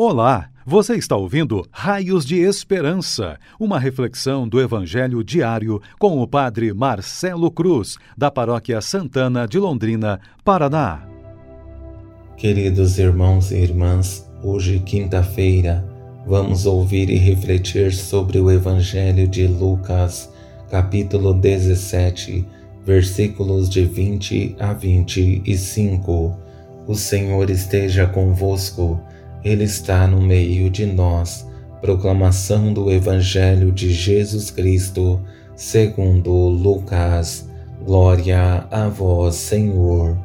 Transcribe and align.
Olá, 0.00 0.48
você 0.64 0.94
está 0.94 1.16
ouvindo 1.16 1.66
Raios 1.72 2.24
de 2.24 2.36
Esperança, 2.36 3.36
uma 3.58 3.80
reflexão 3.80 4.46
do 4.46 4.60
Evangelho 4.60 5.24
diário 5.24 5.82
com 5.98 6.22
o 6.22 6.28
Padre 6.28 6.72
Marcelo 6.72 7.50
Cruz, 7.50 7.96
da 8.16 8.30
Paróquia 8.30 8.80
Santana 8.80 9.44
de 9.44 9.58
Londrina, 9.58 10.20
Paraná. 10.44 11.02
Queridos 12.36 12.96
irmãos 12.96 13.50
e 13.50 13.56
irmãs, 13.56 14.24
hoje, 14.40 14.78
quinta-feira, 14.78 15.84
vamos 16.24 16.64
ouvir 16.64 17.10
e 17.10 17.16
refletir 17.16 17.92
sobre 17.92 18.38
o 18.38 18.52
Evangelho 18.52 19.26
de 19.26 19.48
Lucas, 19.48 20.32
capítulo 20.70 21.34
17, 21.34 22.46
versículos 22.86 23.68
de 23.68 23.84
20 23.84 24.54
a 24.60 24.72
25. 24.74 26.36
O 26.86 26.94
Senhor 26.94 27.50
esteja 27.50 28.06
convosco. 28.06 29.02
Ele 29.48 29.64
está 29.64 30.06
no 30.06 30.20
meio 30.20 30.68
de 30.68 30.84
nós. 30.84 31.48
Proclamação 31.80 32.70
do 32.70 32.92
Evangelho 32.92 33.72
de 33.72 33.90
Jesus 33.90 34.50
Cristo, 34.50 35.18
segundo 35.56 36.30
Lucas. 36.30 37.48
Glória 37.82 38.66
a 38.70 38.88
vós, 38.88 39.36
Senhor. 39.36 40.18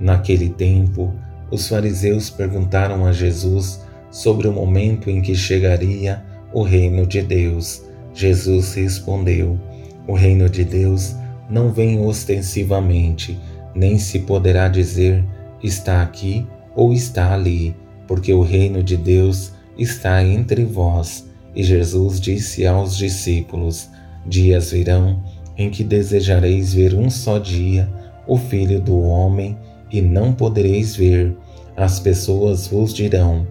Naquele 0.00 0.48
tempo, 0.48 1.12
os 1.50 1.68
fariseus 1.68 2.30
perguntaram 2.30 3.04
a 3.04 3.12
Jesus 3.12 3.84
sobre 4.10 4.48
o 4.48 4.52
momento 4.54 5.10
em 5.10 5.20
que 5.20 5.34
chegaria 5.34 6.24
o 6.50 6.62
reino 6.62 7.06
de 7.06 7.20
Deus. 7.20 7.84
Jesus 8.14 8.72
respondeu: 8.72 9.60
O 10.08 10.14
reino 10.14 10.48
de 10.48 10.64
Deus 10.64 11.14
não 11.50 11.70
vem 11.70 12.02
ostensivamente, 12.02 13.38
nem 13.74 13.98
se 13.98 14.20
poderá 14.20 14.66
dizer 14.66 15.22
está 15.62 16.00
aqui 16.00 16.46
ou 16.74 16.94
está 16.94 17.34
ali 17.34 17.76
porque 18.12 18.34
o 18.34 18.42
reino 18.42 18.82
de 18.82 18.94
Deus 18.94 19.54
está 19.78 20.22
entre 20.22 20.66
vós. 20.66 21.26
E 21.56 21.62
Jesus 21.62 22.20
disse 22.20 22.66
aos 22.66 22.94
discípulos: 22.94 23.88
Dias 24.26 24.70
virão 24.70 25.22
em 25.56 25.70
que 25.70 25.82
desejareis 25.82 26.74
ver 26.74 26.92
um 26.92 27.08
só 27.08 27.38
dia 27.38 27.88
o 28.26 28.36
Filho 28.36 28.78
do 28.78 29.00
Homem 29.00 29.56
e 29.90 30.02
não 30.02 30.30
podereis 30.30 30.94
ver. 30.94 31.34
As 31.74 31.98
pessoas 32.00 32.66
vos 32.66 32.92
dirão: 32.92 33.46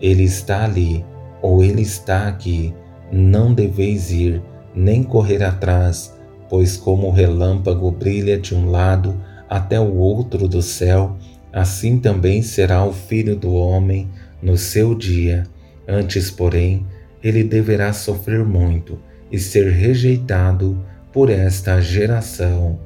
Ele 0.00 0.22
está 0.22 0.62
ali, 0.62 1.04
ou 1.42 1.64
Ele 1.64 1.82
está 1.82 2.28
aqui. 2.28 2.72
Não 3.10 3.52
deveis 3.52 4.12
ir, 4.12 4.40
nem 4.76 5.02
correr 5.02 5.42
atrás, 5.42 6.16
pois 6.48 6.76
como 6.76 7.08
o 7.08 7.12
relâmpago 7.12 7.90
brilha 7.90 8.38
de 8.38 8.54
um 8.54 8.70
lado 8.70 9.20
até 9.50 9.80
o 9.80 9.96
outro 9.96 10.46
do 10.46 10.62
céu, 10.62 11.16
assim 11.54 11.98
também 11.98 12.42
será 12.42 12.84
o 12.84 12.92
Filho 12.92 13.36
do 13.36 13.54
Homem 13.54 14.10
no 14.42 14.58
seu 14.58 14.92
dia. 14.92 15.44
Antes, 15.86 16.28
porém, 16.28 16.84
ele 17.22 17.44
deverá 17.44 17.92
sofrer 17.92 18.44
muito 18.44 18.98
e 19.30 19.38
ser 19.38 19.70
rejeitado 19.70 20.84
por 21.12 21.30
esta 21.30 21.80
geração. 21.80 22.80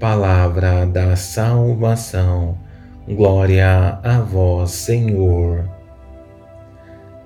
Palavra 0.00 0.86
da 0.86 1.14
salvação. 1.16 2.58
Glória 3.06 3.98
a 4.02 4.20
vós, 4.20 4.70
Senhor. 4.70 5.68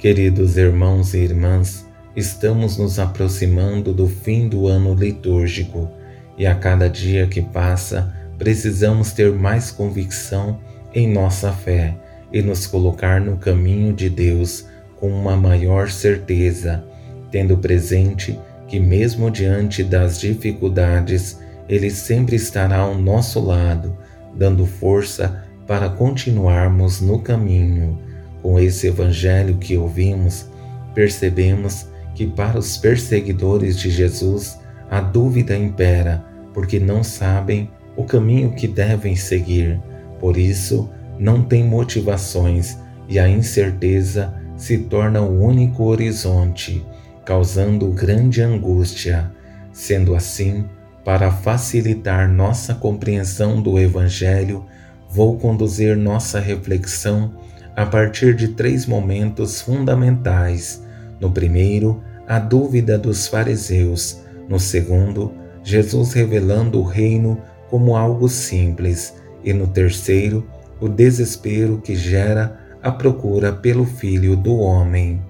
Queridos 0.01 0.57
irmãos 0.57 1.15
e 1.15 1.19
irmãs, 1.19 1.87
estamos 2.17 2.77
nos 2.77 2.99
aproximando 2.99 3.95
do 3.95 4.09
fim 4.09 4.49
do 4.49 4.67
ano 4.67 4.95
litúrgico 4.95 5.89
e 6.37 6.45
a 6.45 6.57
cada 6.57 6.89
dia 6.89 7.29
que 7.29 7.41
passa 7.41 8.13
precisamos 8.39 9.13
ter 9.13 9.33
mais 9.33 9.71
convicção 9.71 10.61
em 10.95 11.11
nossa 11.13 11.53
fé 11.53 11.95
e 12.33 12.43
nos 12.43 12.67
colocar 12.67 13.21
no 13.21 13.37
caminho 13.37 13.93
de 13.93 14.09
Deus 14.11 14.67
com 14.97 15.09
uma 15.09 15.37
maior 15.37 15.91
certeza, 15.91 16.85
tendo 17.31 17.57
presente 17.59 18.39
que, 18.67 18.79
mesmo 18.79 19.31
diante 19.31 19.83
das 19.83 20.21
dificuldades, 20.21 21.39
Ele 21.69 21.91
sempre 21.91 22.37
estará 22.37 22.79
ao 22.79 22.95
nosso 22.95 23.41
lado, 23.41 23.97
dando 24.35 24.67
força 24.67 25.45
para 25.67 25.89
continuarmos 25.89 27.01
no 27.01 27.21
caminho. 27.21 27.99
Com 28.43 28.59
esse 28.59 28.87
Evangelho 28.87 29.57
que 29.57 29.77
ouvimos, 29.77 30.47
percebemos 30.95 31.87
que 32.15 32.27
para 32.27 32.59
os 32.59 32.77
perseguidores 32.77 33.79
de 33.79 33.91
Jesus 33.91 34.59
a 34.91 35.01
dúvida 35.01 35.57
impera, 35.57 36.25
porque 36.55 36.81
não 36.81 37.05
sabem 37.05 37.71
o 37.97 38.05
caminho 38.05 38.53
que 38.53 38.67
devem 38.67 39.15
seguir. 39.15 39.79
Por 40.19 40.37
isso, 40.37 40.89
não 41.19 41.43
têm 41.43 41.65
motivações 41.65 42.79
e 43.09 43.19
a 43.19 43.29
incerteza 43.29 44.35
se 44.57 44.79
torna 44.79 45.21
o 45.21 45.43
único 45.43 45.85
horizonte, 45.85 46.85
causando 47.25 47.89
grande 47.89 48.43
angústia. 48.43 49.31
Sendo 49.73 50.15
assim, 50.15 50.65
para 51.05 51.31
facilitar 51.31 52.29
nossa 52.29 52.75
compreensão 52.75 53.63
do 53.63 53.79
Evangelho, 53.79 54.67
vou 55.09 55.39
conduzir 55.39 55.97
nossa 55.97 56.39
reflexão 56.41 57.33
a 57.75 57.87
partir 57.87 58.35
de 58.35 58.49
três 58.49 58.87
momentos 58.87 59.63
fundamentais. 59.63 60.83
No 61.21 61.31
primeiro, 61.31 62.03
a 62.27 62.39
dúvida 62.39 62.99
dos 62.99 63.27
fariseus. 63.27 64.21
No 64.49 64.59
segundo, 64.59 65.33
Jesus 65.63 66.13
revelando 66.13 66.81
o 66.81 66.85
reino 66.85 67.41
como 67.71 67.97
algo 67.97 68.29
simples. 68.29 69.15
E 69.45 69.53
no 69.53 69.67
terceiro, 69.67 70.47
o 70.81 70.89
desespero 70.89 71.81
que 71.81 71.95
gera 71.95 72.59
a 72.83 72.91
procura 72.91 73.53
pelo 73.53 73.85
Filho 73.85 74.37
do 74.37 74.57
Homem. 74.57 75.21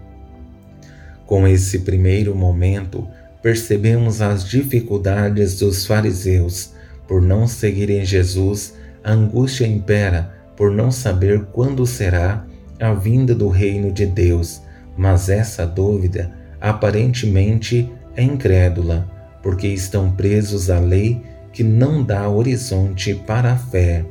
Com 1.27 1.47
esse 1.47 1.81
primeiro 1.81 2.35
momento, 2.35 3.07
percebemos 3.43 4.21
as 4.21 4.45
dificuldades 4.45 5.59
dos 5.59 5.87
fariseus 5.87 6.73
por 7.07 7.23
não 7.23 7.49
seguirem 7.49 8.05
Jesus, 8.05 8.75
a 9.03 9.13
angústia 9.13 9.67
impera 9.67 10.35
por 10.57 10.71
não 10.71 10.91
saber 10.91 11.47
quando 11.53 11.87
será 11.87 12.45
a 12.79 12.93
vinda 12.93 13.35
do 13.35 13.49
reino 13.49 13.91
de 13.91 14.05
Deus, 14.05 14.61
mas 14.97 15.29
essa 15.29 15.67
dúvida 15.67 16.31
aparentemente 16.61 17.91
é 18.15 18.23
incrédula, 18.23 19.09
porque 19.43 19.69
estão 19.69 20.11
presos 20.11 20.69
à 20.69 20.79
lei 20.79 21.23
que 21.59 21.65
não 21.65 22.05
dá 22.05 22.29
horizonte 22.29 23.13
para 23.27 23.55
a 23.55 23.57
fé. 23.57 24.05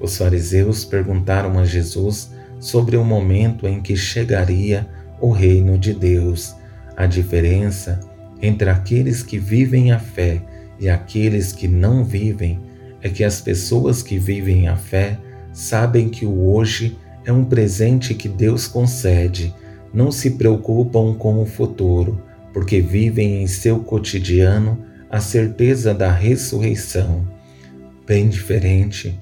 Os 0.00 0.18
fariseus 0.18 0.84
perguntaram 0.84 1.56
a 1.56 1.64
Jesus 1.64 2.32
sobre 2.58 2.96
o 2.96 3.04
momento 3.04 3.68
em 3.68 3.80
que 3.80 3.94
chegaria 3.94 4.88
o 5.20 5.30
reino 5.30 5.78
de 5.78 5.94
Deus. 5.94 6.52
A 6.96 7.06
diferença 7.06 8.00
entre 8.42 8.68
aqueles 8.68 9.22
que 9.22 9.38
vivem 9.38 9.92
a 9.92 10.00
fé 10.00 10.42
e 10.80 10.88
aqueles 10.88 11.52
que 11.52 11.68
não 11.68 12.02
vivem 12.04 12.58
é 13.00 13.08
que 13.08 13.22
as 13.22 13.40
pessoas 13.40 14.02
que 14.02 14.18
vivem 14.18 14.66
a 14.66 14.74
fé 14.74 15.16
sabem 15.52 16.08
que 16.08 16.26
o 16.26 16.52
hoje 16.52 16.98
é 17.24 17.32
um 17.32 17.44
presente 17.44 18.14
que 18.14 18.28
Deus 18.28 18.66
concede, 18.66 19.54
não 19.94 20.10
se 20.10 20.32
preocupam 20.32 21.14
com 21.14 21.40
o 21.40 21.46
futuro, 21.46 22.20
porque 22.52 22.80
vivem 22.80 23.44
em 23.44 23.46
seu 23.46 23.78
cotidiano 23.78 24.89
a 25.10 25.20
certeza 25.20 25.92
da 25.92 26.12
ressurreição. 26.12 27.26
Bem 28.06 28.28
diferente 28.28 29.20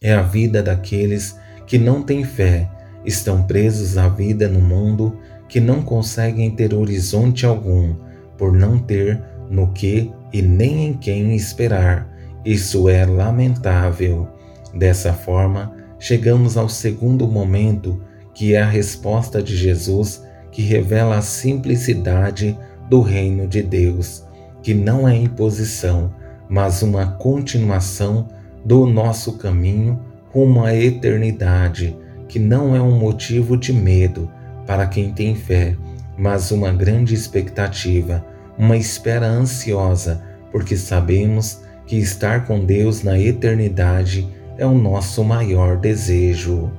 é 0.00 0.12
a 0.12 0.22
vida 0.22 0.62
daqueles 0.62 1.38
que 1.66 1.78
não 1.78 2.02
têm 2.02 2.24
fé, 2.24 2.68
estão 3.04 3.44
presos 3.44 3.96
à 3.96 4.08
vida 4.08 4.48
no 4.48 4.60
mundo, 4.60 5.16
que 5.48 5.60
não 5.60 5.82
conseguem 5.82 6.50
ter 6.50 6.74
horizonte 6.74 7.46
algum, 7.46 7.94
por 8.36 8.52
não 8.52 8.78
ter 8.78 9.22
no 9.48 9.72
que 9.72 10.10
e 10.32 10.42
nem 10.42 10.86
em 10.86 10.94
quem 10.94 11.36
esperar. 11.36 12.10
Isso 12.44 12.88
é 12.88 13.06
lamentável. 13.06 14.28
Dessa 14.74 15.12
forma, 15.12 15.76
chegamos 15.98 16.56
ao 16.56 16.68
segundo 16.68 17.28
momento, 17.28 18.02
que 18.34 18.54
é 18.54 18.62
a 18.62 18.68
resposta 18.68 19.42
de 19.42 19.56
Jesus, 19.56 20.22
que 20.50 20.62
revela 20.62 21.18
a 21.18 21.22
simplicidade 21.22 22.58
do 22.88 23.00
reino 23.00 23.46
de 23.46 23.62
Deus, 23.62 24.24
que 24.62 24.72
não 24.72 25.08
é 25.08 25.16
imposição, 25.16 26.14
mas 26.48 26.82
uma 26.82 27.06
continuação 27.06 28.28
do 28.64 28.86
nosso 28.86 29.38
caminho 29.38 30.00
rumo 30.30 30.64
à 30.64 30.74
eternidade, 30.74 31.96
que 32.28 32.38
não 32.38 32.74
é 32.74 32.80
um 32.80 32.98
motivo 32.98 33.56
de 33.56 33.72
medo 33.72 34.30
para 34.66 34.86
quem 34.86 35.12
tem 35.12 35.34
fé, 35.34 35.76
mas 36.16 36.50
uma 36.50 36.72
grande 36.72 37.14
expectativa, 37.14 38.24
uma 38.56 38.76
espera 38.76 39.26
ansiosa, 39.26 40.22
porque 40.50 40.76
sabemos 40.76 41.62
que 41.86 41.96
estar 41.96 42.46
com 42.46 42.64
Deus 42.64 43.02
na 43.02 43.18
eternidade 43.18 44.28
é 44.56 44.64
o 44.64 44.74
nosso 44.74 45.24
maior 45.24 45.76
desejo. 45.76 46.70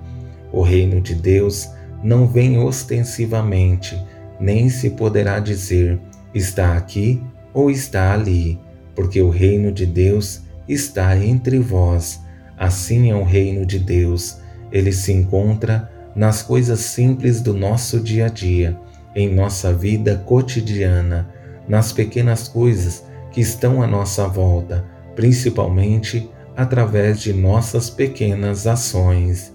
O 0.52 0.62
reino 0.62 1.02
de 1.02 1.14
Deus 1.14 1.70
não 2.04 2.28
vem 2.28 2.58
ostensivamente, 2.58 4.02
nem 4.40 4.70
se 4.70 4.92
poderá 4.92 5.40
dizer 5.40 6.00
está 6.34 6.76
aqui 6.76 7.22
ou 7.54 7.70
está 7.70 8.14
ali, 8.14 8.60
porque 8.96 9.22
o 9.22 9.30
reino 9.30 9.72
de 9.72 9.86
Deus 9.86 10.42
está 10.68 11.18
entre 11.18 11.60
vós. 11.60 12.22
Assim 12.58 13.12
é 13.12 13.16
o 13.16 13.24
reino 13.24 13.66
de 13.66 13.80
Deus. 13.80 14.38
Ele 14.72 14.92
se 14.92 15.12
encontra 15.12 15.92
nas 16.16 16.42
coisas 16.42 16.80
simples 16.80 17.42
do 17.42 17.54
nosso 17.54 18.00
dia 18.00 18.28
a 18.28 18.30
dia, 18.30 18.78
em 19.16 19.34
nossa 19.34 19.74
vida 19.74 20.16
cotidiana, 20.26 21.30
nas 21.68 21.92
pequenas 21.92 22.48
coisas 22.48 23.04
que 23.32 23.42
estão 23.42 23.82
à 23.82 23.88
nossa 23.88 24.28
volta, 24.28 24.86
principalmente 25.16 26.30
através 26.56 27.20
de 27.20 27.34
nossas 27.34 27.90
pequenas 27.90 28.68
ações. 28.68 29.54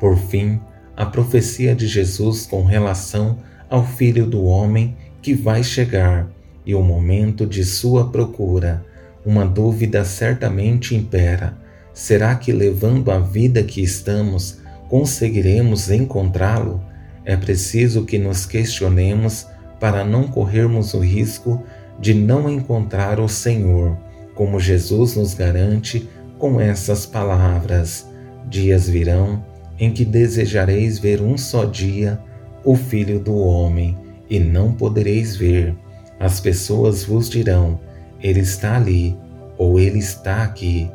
Por 0.00 0.16
fim, 0.16 0.60
a 0.96 1.06
profecia 1.06 1.74
de 1.74 1.86
Jesus 1.86 2.46
com 2.46 2.64
relação 2.64 3.38
ao 3.70 3.86
Filho 3.86 4.26
do 4.26 4.44
Homem 4.44 4.96
que 5.22 5.34
vai 5.34 5.62
chegar 5.62 6.28
e 6.64 6.74
o 6.74 6.82
momento 6.82 7.46
de 7.46 7.64
sua 7.64 8.08
procura. 8.10 8.84
Uma 9.24 9.44
dúvida 9.44 10.04
certamente 10.04 10.94
impera: 10.94 11.56
será 11.94 12.34
que, 12.34 12.52
levando 12.52 13.10
a 13.10 13.18
vida 13.18 13.62
que 13.62 13.82
estamos, 13.82 14.58
conseguiremos 14.88 15.90
encontrá-lo? 15.90 16.82
É 17.24 17.36
preciso 17.36 18.04
que 18.04 18.18
nos 18.18 18.46
questionemos 18.46 19.46
para 19.78 20.04
não 20.04 20.24
corrermos 20.24 20.94
o 20.94 20.98
risco 20.98 21.62
de 22.00 22.14
não 22.14 22.50
encontrar 22.50 23.20
o 23.20 23.28
Senhor, 23.28 23.96
como 24.34 24.58
Jesus 24.58 25.14
nos 25.16 25.34
garante 25.34 26.08
com 26.38 26.60
essas 26.60 27.06
palavras: 27.06 28.06
Dias 28.48 28.88
virão 28.88 29.44
em 29.78 29.92
que 29.92 30.04
desejareis 30.04 30.98
ver 30.98 31.20
um 31.20 31.36
só 31.36 31.64
dia 31.64 32.20
o 32.64 32.76
Filho 32.76 33.18
do 33.18 33.36
Homem, 33.36 33.98
e 34.30 34.38
não 34.38 34.72
podereis 34.72 35.34
ver. 35.36 35.74
As 36.22 36.38
pessoas 36.38 37.02
vos 37.02 37.28
dirão: 37.28 37.80
Ele 38.20 38.38
está 38.38 38.76
ali, 38.76 39.18
ou 39.58 39.80
Ele 39.80 39.98
está 39.98 40.44
aqui. 40.44 40.88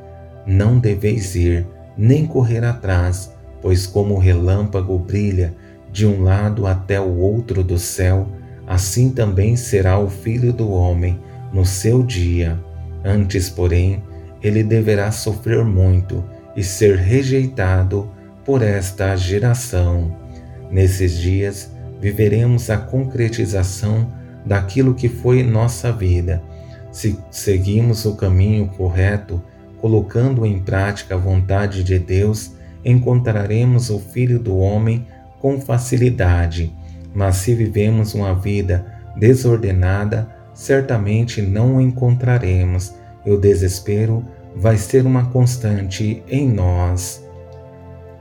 Não 0.45 0.79
deveis 0.79 1.35
ir, 1.35 1.67
nem 1.97 2.25
correr 2.25 2.63
atrás, 2.63 3.29
pois 3.61 3.85
como 3.85 4.13
o 4.13 4.19
relâmpago 4.19 4.97
brilha 4.97 5.53
de 5.91 6.05
um 6.05 6.23
lado 6.23 6.65
até 6.65 6.97
o 7.01 7.17
outro 7.17 7.61
do 7.61 7.77
céu, 7.77 8.29
assim 8.65 9.09
também 9.09 9.57
será 9.57 9.99
o 9.99 10.09
Filho 10.09 10.53
do 10.53 10.71
Homem 10.71 11.19
no 11.51 11.65
seu 11.65 12.03
dia. 12.03 12.57
Antes, 13.03 13.49
porém, 13.49 14.01
ele 14.41 14.63
deverá 14.63 15.11
sofrer 15.11 15.65
muito 15.65 16.23
e 16.55 16.63
ser 16.63 16.95
rejeitado 16.95 18.09
por 18.45 18.61
esta 18.61 19.13
geração. 19.17 20.15
Nesses 20.71 21.17
dias, 21.17 21.69
viveremos 21.99 22.69
a 22.69 22.77
concretização 22.77 24.09
daquilo 24.47 24.95
que 24.95 25.09
foi 25.09 25.43
nossa 25.43 25.91
vida. 25.91 26.41
Se 26.91 27.19
seguimos 27.29 28.05
o 28.05 28.15
caminho 28.15 28.67
correto, 28.69 29.41
colocando 29.79 30.45
em 30.45 30.59
prática 30.59 31.15
a 31.15 31.17
vontade 31.17 31.83
de 31.83 31.99
Deus, 31.99 32.53
encontraremos 32.83 33.89
o 33.89 33.99
Filho 33.99 34.39
do 34.39 34.57
Homem 34.57 35.05
com 35.39 35.59
facilidade. 35.59 36.73
Mas 37.13 37.37
se 37.37 37.53
vivemos 37.53 38.13
uma 38.13 38.33
vida 38.33 38.85
desordenada, 39.15 40.29
certamente 40.53 41.41
não 41.41 41.75
o 41.75 41.81
encontraremos 41.81 42.95
e 43.25 43.31
o 43.31 43.37
desespero 43.37 44.25
vai 44.55 44.77
ser 44.77 45.05
uma 45.05 45.25
constante 45.25 46.23
em 46.27 46.49
nós. 46.49 47.23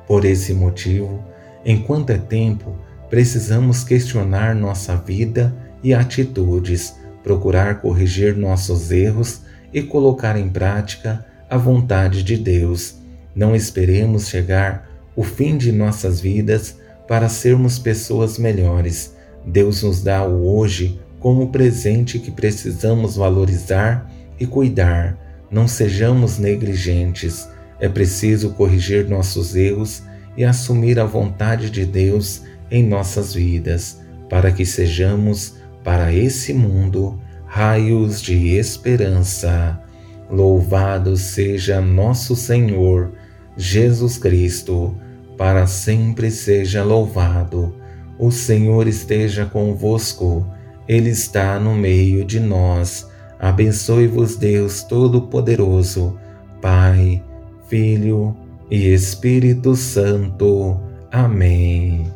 Por 0.06 0.24
esse 0.24 0.52
motivo, 0.52 1.22
enquanto 1.64 2.10
é 2.10 2.18
tempo, 2.18 2.76
precisamos 3.08 3.84
questionar 3.84 4.54
nossa 4.54 4.96
vida 4.96 5.54
e 5.82 5.94
atitudes, 5.94 6.96
procurar 7.22 7.80
corrigir 7.80 8.36
nossos 8.36 8.90
erros 8.90 9.42
e 9.72 9.82
colocar 9.82 10.38
em 10.38 10.48
prática 10.48 11.24
a 11.48 11.56
vontade 11.56 12.22
de 12.22 12.36
Deus. 12.36 12.96
Não 13.34 13.54
esperemos 13.54 14.28
chegar 14.28 14.88
o 15.14 15.22
fim 15.22 15.56
de 15.56 15.72
nossas 15.72 16.20
vidas 16.20 16.76
para 17.06 17.28
sermos 17.28 17.78
pessoas 17.78 18.38
melhores. 18.38 19.14
Deus 19.44 19.82
nos 19.82 20.02
dá 20.02 20.24
o 20.24 20.56
hoje 20.56 21.00
como 21.20 21.50
presente 21.50 22.18
que 22.18 22.30
precisamos 22.30 23.16
valorizar 23.16 24.10
e 24.38 24.46
cuidar. 24.46 25.16
Não 25.50 25.68
sejamos 25.68 26.38
negligentes 26.38 27.48
é 27.78 27.88
preciso 27.88 28.50
corrigir 28.50 29.08
nossos 29.08 29.54
erros 29.54 30.02
e 30.36 30.44
assumir 30.44 30.98
a 30.98 31.04
vontade 31.04 31.70
de 31.70 31.84
Deus 31.84 32.42
em 32.70 32.82
nossas 32.82 33.34
vidas, 33.34 34.00
para 34.28 34.50
que 34.50 34.64
sejamos, 34.64 35.56
para 35.86 36.12
esse 36.12 36.52
mundo, 36.52 37.16
raios 37.46 38.20
de 38.20 38.56
esperança. 38.56 39.80
Louvado 40.28 41.16
seja 41.16 41.80
nosso 41.80 42.34
Senhor 42.34 43.12
Jesus 43.56 44.18
Cristo, 44.18 44.96
para 45.38 45.64
sempre 45.68 46.28
seja 46.28 46.82
louvado. 46.82 47.72
O 48.18 48.32
Senhor 48.32 48.88
esteja 48.88 49.46
convosco, 49.46 50.44
Ele 50.88 51.10
está 51.10 51.60
no 51.60 51.76
meio 51.76 52.24
de 52.24 52.40
nós. 52.40 53.08
Abençoe-vos, 53.38 54.34
Deus 54.34 54.82
Todo-Poderoso, 54.82 56.18
Pai 56.60 57.22
Filho 57.68 58.36
e 58.68 58.92
Espírito 58.92 59.76
Santo. 59.76 60.80
Amém. 61.12 62.15